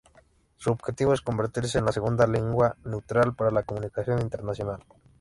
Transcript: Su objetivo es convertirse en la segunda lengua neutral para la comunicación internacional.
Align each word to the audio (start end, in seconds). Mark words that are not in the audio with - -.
Su 0.57 0.71
objetivo 0.71 1.13
es 1.13 1.21
convertirse 1.21 1.77
en 1.77 1.85
la 1.85 1.91
segunda 1.91 2.25
lengua 2.25 2.75
neutral 2.85 3.35
para 3.35 3.51
la 3.51 3.61
comunicación 3.61 4.19
internacional. 4.19 4.79